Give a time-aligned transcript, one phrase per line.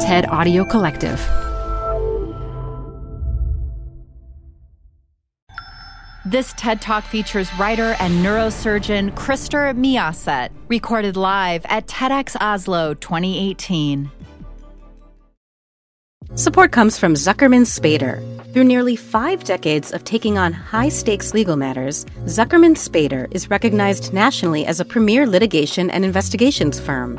[0.00, 1.18] TED Audio Collective.
[6.24, 14.08] This TED Talk features writer and neurosurgeon Christer Mjåset, recorded live at TEDx Oslo 2018.
[16.36, 18.22] Support comes from Zuckerman Spader.
[18.52, 24.12] Through nearly five decades of taking on high stakes legal matters, Zuckerman Spader is recognized
[24.12, 27.18] nationally as a premier litigation and investigations firm.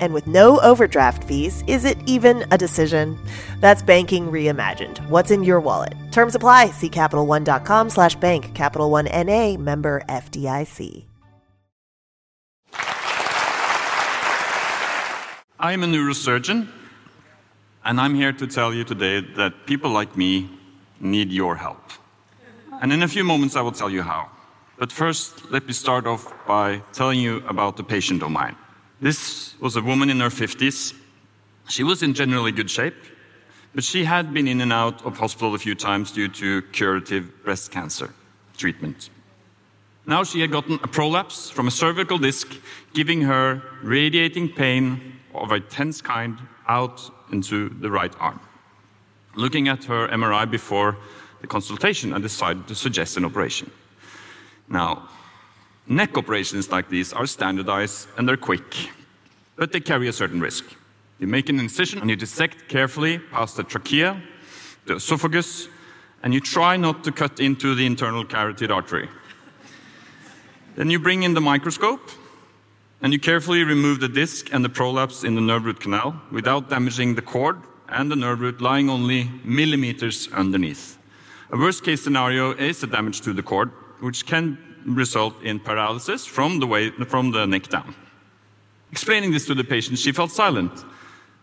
[0.00, 3.18] And with no overdraft fees, is it even a decision?
[3.60, 4.98] That's banking reimagined.
[5.08, 5.94] What's in your wallet?
[6.10, 6.70] Terms apply.
[6.70, 8.54] See CapitalOne.com slash bank.
[8.54, 9.56] Capital One N.A.
[9.56, 11.04] member FDIC.
[15.62, 16.68] I'm a neurosurgeon,
[17.84, 20.48] and I'm here to tell you today that people like me
[21.00, 21.82] need your help.
[22.80, 24.30] And in a few moments, I will tell you how.
[24.78, 28.56] But first, let me start off by telling you about the patient of mine.
[29.00, 30.94] This was a woman in her 50s.
[31.68, 32.96] She was in generally good shape,
[33.74, 37.42] but she had been in and out of hospital a few times due to curative
[37.44, 38.12] breast cancer
[38.56, 39.08] treatment.
[40.06, 42.54] Now she had gotten a prolapse from a cervical disc,
[42.92, 47.00] giving her radiating pain of a tense kind out
[47.32, 48.40] into the right arm.
[49.34, 50.96] Looking at her MRI before
[51.40, 53.70] the consultation, I decided to suggest an operation.
[54.68, 55.08] Now,
[55.86, 58.90] Neck operations like these are standardized and they're quick,
[59.56, 60.64] but they carry a certain risk.
[61.18, 64.20] You make an incision and you dissect carefully past the trachea,
[64.86, 65.68] the esophagus,
[66.22, 69.08] and you try not to cut into the internal carotid artery.
[70.76, 72.10] Then you bring in the microscope
[73.02, 76.70] and you carefully remove the disc and the prolapse in the nerve root canal without
[76.70, 80.98] damaging the cord and the nerve root lying only millimeters underneath.
[81.50, 86.26] A worst case scenario is a damage to the cord, which can result in paralysis
[86.26, 87.94] from the, way, from the neck down.
[88.92, 90.84] Explaining this to the patient, she felt silent.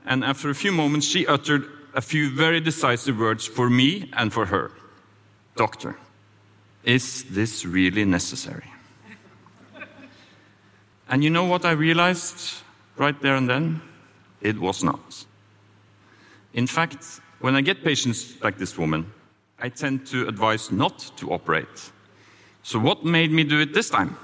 [0.05, 4.31] And after a few moments, she uttered a few very decisive words for me and
[4.31, 4.71] for her
[5.55, 5.97] Doctor,
[6.83, 8.71] is this really necessary?
[11.09, 12.61] and you know what I realized
[12.95, 13.81] right there and then?
[14.39, 15.25] It was not.
[16.53, 19.11] In fact, when I get patients like this woman,
[19.59, 21.91] I tend to advise not to operate
[22.67, 24.17] so, what made me do it this time?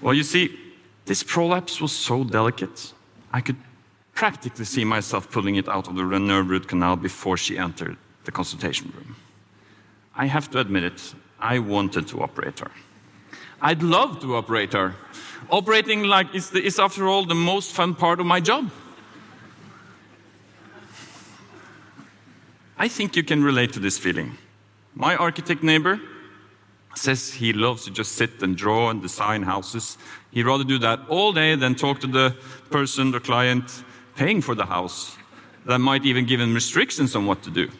[0.00, 0.58] Well, you see,
[1.04, 2.94] this prolapse was so delicate,
[3.30, 3.58] I could
[4.14, 8.32] practically see myself pulling it out of the nerve root canal before she entered the
[8.32, 9.16] consultation room.
[10.16, 12.70] I have to admit it, I wanted to operate her.
[13.60, 14.94] I'd love to operate her.
[15.50, 18.70] Operating like is, the, is after all the most fun part of my job.
[22.78, 24.38] I think you can relate to this feeling.
[24.94, 26.00] My architect neighbor
[26.94, 29.98] says he loves to just sit and draw and design houses.
[30.30, 32.36] He'd rather do that all day than talk to the
[32.70, 33.84] person, the client
[34.16, 35.16] paying for the house
[35.66, 37.70] that might even give him restrictions on what to do.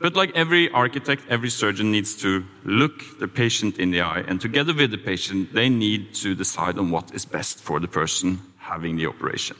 [0.00, 4.40] But like every architect, every surgeon needs to look the patient in the eye, and
[4.40, 8.40] together with the patient, they need to decide on what is best for the person
[8.58, 9.56] having the operation.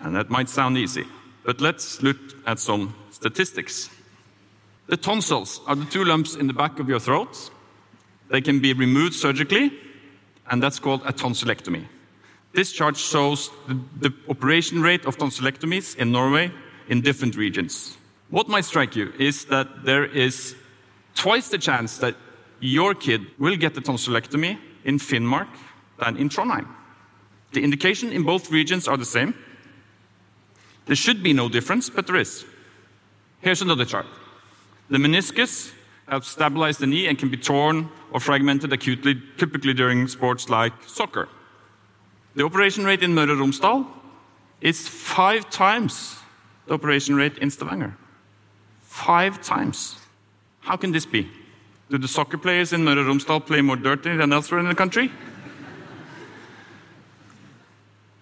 [0.00, 1.06] And that might sound easy,
[1.44, 3.88] but let's look at some statistics.
[4.88, 7.50] The tonsils are the two lumps in the back of your throat.
[8.28, 9.72] They can be removed surgically,
[10.50, 11.86] and that's called a tonsillectomy.
[12.52, 16.52] This chart shows the, the, operation rate of tonsillectomies in Norway
[16.88, 17.96] in different regions.
[18.30, 20.54] What might strike you is that there is
[21.14, 22.16] twice the chance that
[22.60, 25.48] your kid will get a tonsillectomy in Finnmark
[25.98, 26.66] than in Trondheim.
[27.52, 29.34] The indication in both regions are the same.
[30.86, 32.44] There should be no difference, but there is.
[33.40, 34.06] Here's another chart.
[34.90, 35.72] The meniscus
[36.08, 40.72] helps stabilize the knee and can be torn or fragmented acutely, typically during sports like
[40.86, 41.28] soccer.
[42.34, 43.86] The operation rate in Møre Romsdal
[44.60, 46.18] is five times
[46.66, 47.96] the operation rate in Stavanger.
[48.82, 49.98] Five times.
[50.60, 51.28] How can this be?
[51.90, 55.10] Do the soccer players in Møre Romsdal play more dirty than elsewhere in the country?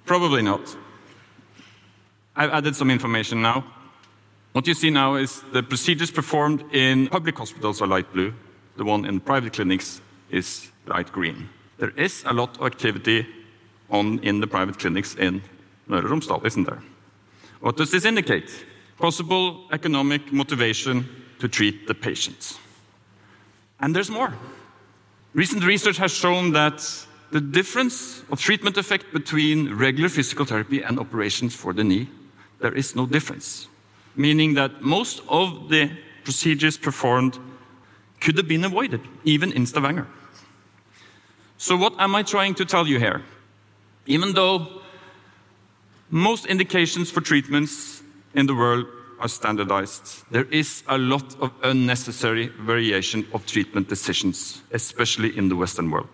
[0.07, 0.77] Probably not.
[2.35, 3.65] I've added some information now.
[4.53, 8.35] What you see now is the procedures performed in public hospitals are light blue.
[8.77, 10.01] The one in private clinics
[10.31, 11.49] is light green.
[11.79, 13.27] There is a lot of activity
[13.91, 15.43] on in the private clinics in
[15.89, 16.83] Møre Romsdal, isn't there?
[17.61, 18.51] What does this indicate?
[18.99, 21.09] Possible economic motivation
[21.39, 22.59] to treat the patients.
[23.81, 24.35] And there's more.
[25.33, 26.83] Recent research has shown that
[27.31, 32.09] the difference of treatment effect between regular physical therapy and operations for the knee,
[32.59, 33.69] there is no difference.
[34.21, 35.91] Meaning that most of the
[36.25, 37.39] procedures performed
[38.21, 40.07] could have been avoided, even in Stavanger.
[41.57, 43.23] So, what am I trying to tell you here?
[44.05, 44.83] Even though
[46.11, 48.03] most indications for treatments
[48.35, 48.87] in the world
[49.21, 55.57] are standardized, there is a lot of unnecessary variation of treatment decisions, especially in the
[55.57, 56.09] Western world.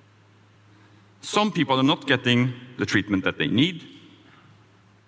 [1.23, 3.82] Some people are not getting the treatment that they need,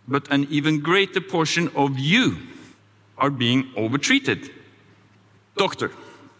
[0.08, 2.38] but an even greater portion of you
[3.18, 4.50] are being overtreated.
[5.56, 5.90] Doctor,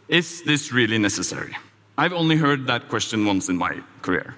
[0.09, 1.57] is this really necessary?
[1.99, 4.35] I've only heard that question once in my career.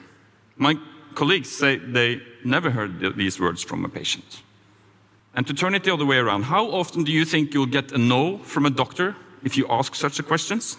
[0.56, 0.76] My
[1.14, 4.42] colleagues say they never heard these words from a patient.
[5.34, 7.92] And to turn it the other way around, how often do you think you'll get
[7.92, 9.14] a no from a doctor
[9.44, 10.76] if you ask such a questions?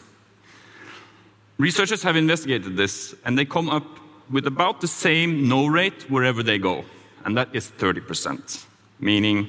[1.57, 3.85] Researchers have investigated this, and they come up
[4.31, 6.83] with about the same no rate wherever they go,
[7.23, 8.65] and that is 30%,
[8.99, 9.47] meaning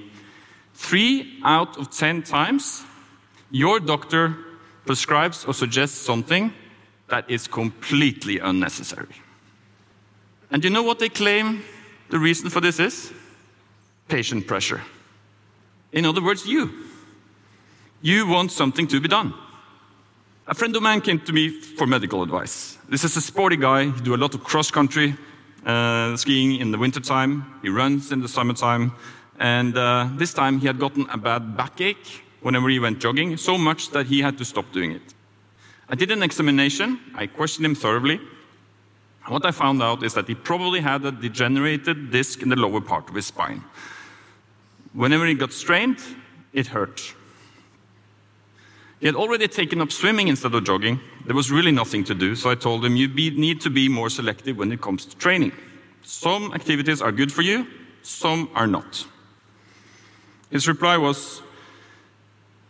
[0.75, 2.85] three out of 10 times
[3.51, 4.35] your doctor
[4.87, 6.53] prescribes or suggests something
[7.09, 9.15] that is completely unnecessary.
[10.51, 11.63] And you know what they claim
[12.11, 13.13] the reason for this is?
[14.09, 14.81] Patient pressure.
[15.93, 16.71] In other words, you.
[18.01, 19.35] You want something to be done.
[20.47, 22.77] A friend of mine came to me for medical advice.
[22.89, 23.85] This is a sporty guy.
[23.91, 25.15] He do a lot of cross country
[25.65, 27.45] uh, skiing in the wintertime.
[27.63, 28.93] He runs in the summertime.
[29.39, 33.57] And uh, this time he had gotten a bad backache whenever he went jogging, so
[33.57, 35.15] much that he had to stop doing it.
[35.89, 36.99] I did an examination.
[37.15, 38.21] I questioned him thoroughly.
[39.29, 42.81] What I found out is that he probably had a degenerated disc in the lower
[42.81, 43.63] part of his spine.
[44.93, 45.99] Whenever he got strained,
[46.53, 47.15] it hurt.
[49.01, 51.01] He had already taken up swimming instead of jogging.
[51.27, 53.89] There was really nothing to do, so I told him you be, need to be
[53.89, 55.53] more selective when it comes to training.
[56.03, 57.67] Some activities are good for you,
[58.03, 59.07] some are not.
[60.53, 61.41] His reply was,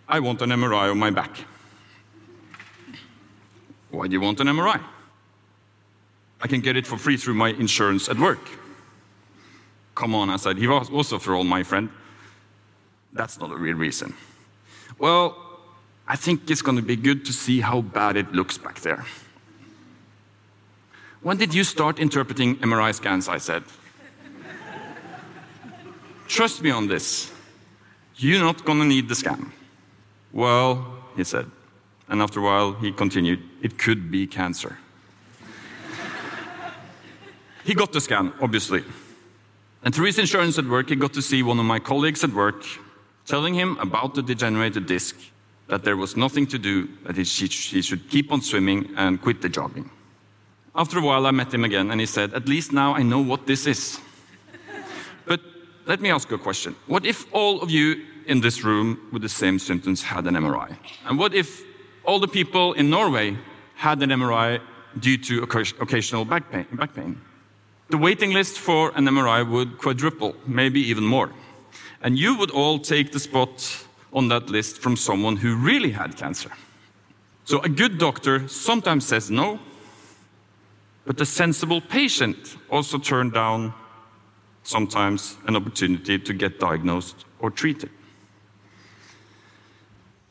[0.08, 1.36] I want an MRI of my back.
[3.90, 4.80] Why do you want an MRI?
[6.40, 8.48] I can get it for free through my insurance at work.
[9.96, 10.58] Come on, I said.
[10.58, 11.90] He was also for all my friend.
[13.12, 14.14] That's not a real reason.
[14.98, 15.36] Well,
[16.06, 19.04] I think it's going to be good to see how bad it looks back there.
[21.20, 23.28] When did you start interpreting MRI scans?
[23.28, 23.64] I said.
[26.28, 27.31] Trust me on this.
[28.16, 29.52] You're not going to need the scan.
[30.32, 30.86] Well,
[31.16, 31.50] he said.
[32.08, 34.78] And after a while, he continued, it could be cancer.
[37.64, 38.84] he got the scan, obviously.
[39.82, 42.32] And through his insurance at work, he got to see one of my colleagues at
[42.32, 42.64] work
[43.26, 45.16] telling him about the degenerated disc,
[45.68, 49.48] that there was nothing to do, that he, should keep on swimming and quit the
[49.48, 49.90] jogging.
[50.74, 53.20] After a while, I met him again, and he said, At least now I know
[53.20, 54.00] what this is.
[55.86, 56.74] Let me ask you a question.
[56.86, 60.76] What if all of you in this room with the same symptoms had an MRI?
[61.06, 61.62] And what if
[62.04, 63.36] all the people in Norway
[63.74, 64.60] had an MRI
[64.98, 65.42] due to
[65.80, 66.66] occasional back pain?
[66.72, 67.20] Back pain?
[67.90, 71.32] The waiting list for an MRI would quadruple, maybe even more.
[72.02, 76.16] And you would all take the spot on that list from someone who really had
[76.16, 76.50] cancer.
[77.44, 79.58] So a good doctor sometimes says no,
[81.04, 83.74] but a sensible patient also turns down
[84.62, 87.90] sometimes an opportunity to get diagnosed or treated.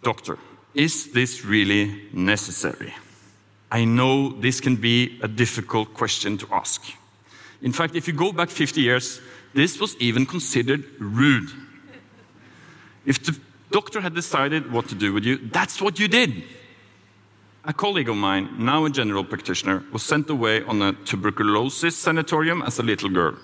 [0.04, 0.38] Doctor,
[0.74, 2.94] is this really necessary?
[3.72, 6.84] I know this can be a difficult question to ask.
[7.62, 9.22] In fact, if you go back 50 years,
[9.54, 11.50] this was even considered rude.
[13.06, 13.38] If the
[13.72, 16.44] doctor had decided what to do with you, that's what you did.
[17.64, 22.64] A colleague of mine, now a general practitioner, was sent away on a tuberculosis sanatorium
[22.64, 23.38] as a little girl.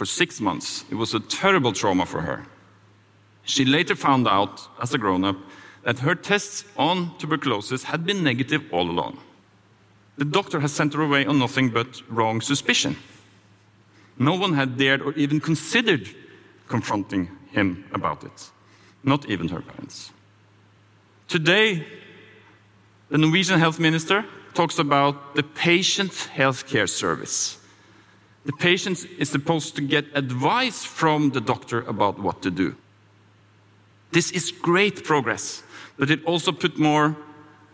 [0.00, 2.46] For six months, it was a terrible trauma for her.
[3.42, 5.36] She later found out, as a grown up,
[5.82, 9.18] that her tests on tuberculosis had been negative all along.
[10.16, 12.96] The doctor has sent her away on nothing but wrong suspicion.
[14.18, 16.08] No one had dared or even considered
[16.66, 18.50] confronting him about it,
[19.04, 20.12] not even her parents.
[21.28, 21.84] Today,
[23.10, 27.59] the Norwegian health minister talks about the patient healthcare service.
[28.46, 32.74] The patient is supposed to get advice from the doctor about what to do.
[34.12, 35.62] This is great progress,
[35.98, 37.16] but it also put more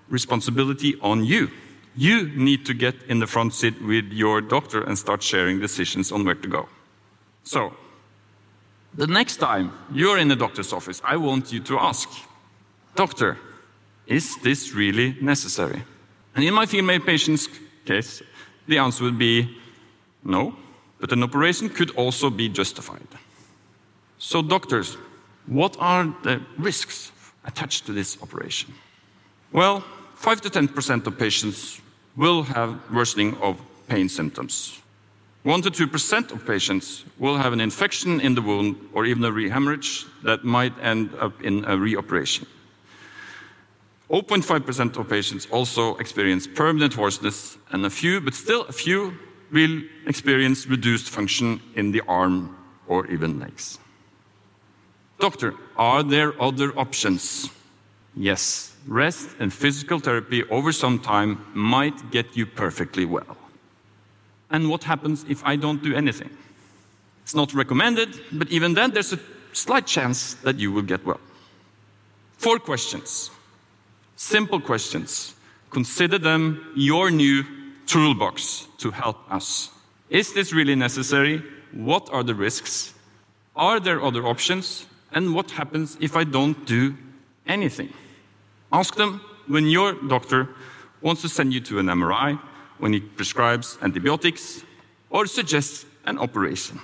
[0.08, 1.50] responsibility on you.
[1.96, 6.12] You need to get in the front seat with your doctor and start sharing decisions
[6.12, 6.68] on where to go.
[7.44, 7.72] So,
[8.96, 12.08] The next time you're in the doctor's office, I want you to ask,
[12.94, 13.36] Doctor,
[14.06, 15.82] is this really necessary?
[16.34, 17.46] And in my female patient's
[17.84, 18.22] case,
[18.66, 19.54] the answer would be
[20.26, 20.54] no,
[21.00, 23.08] but an operation could also be justified.
[24.18, 24.96] So, doctors,
[25.46, 27.12] what are the risks
[27.44, 28.74] attached to this operation?
[29.52, 29.84] Well,
[30.16, 31.80] 5 to 10% of patients
[32.16, 34.80] will have worsening of pain symptoms.
[35.44, 39.30] 1 to 2% of patients will have an infection in the wound or even a
[39.30, 42.46] rehemorrhage that might end up in a reoperation.
[44.10, 49.14] 0.5% of patients also experience permanent hoarseness, and a few, but still a few,
[49.52, 53.78] will experience reduced function in the arm or even legs.
[55.18, 57.50] Doctor, are there other options?
[58.14, 63.36] Yes, rest and physical therapy over some time might get you perfectly well.
[64.50, 66.30] And what happens if I don't do anything?
[67.22, 69.18] It's not recommended, but even then, there's a
[69.52, 71.20] slight chance that you will get well.
[72.38, 73.30] Four questions.
[74.16, 75.34] Simple questions.
[75.70, 77.44] Consider them your new
[77.86, 79.70] toolbox to help us.
[80.10, 81.42] Is this really necessary?
[81.72, 82.94] What are the risks?
[83.54, 84.86] Are there other options?
[85.12, 86.96] And what happens if I don't do
[87.46, 87.92] anything?
[88.72, 90.48] Ask them when your doctor
[91.00, 92.38] wants to send you to an MRI,
[92.78, 94.62] when he prescribes antibiotics,
[95.10, 96.80] or suggests an operation.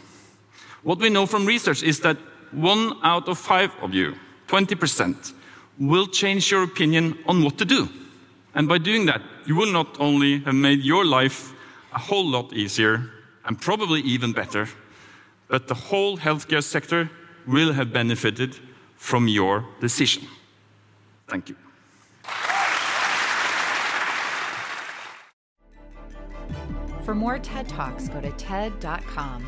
[0.83, 2.17] What we know from research is that
[2.53, 4.15] one out of five of you,
[4.49, 5.33] 20%,
[5.79, 7.89] will change your opinion on what to do.
[8.55, 11.55] And by doing that, you will not only have made your life
[11.95, 13.11] a whole lot easier
[13.45, 14.69] and probably even better,
[15.49, 17.11] but the whole healthcare sector
[17.47, 18.59] will have benefited
[18.97, 20.27] from your decision.
[21.29, 21.57] Thank you.
[27.05, 29.45] For more TED Talks, go to TED.com.